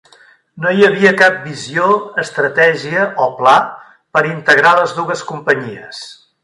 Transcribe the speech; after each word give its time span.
No 0.63 0.69
hi 0.77 0.85
havia 0.87 1.11
cap 1.19 1.37
visió, 1.49 1.85
estratègia 2.23 3.05
o 3.27 3.31
pla 3.43 3.55
per 4.17 4.27
integrar 4.33 4.77
les 4.83 5.01
dues 5.03 5.27
companyies. 5.35 6.07